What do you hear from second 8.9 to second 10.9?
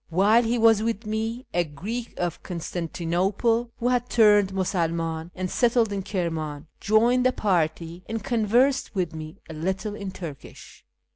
with me a little in Turkish.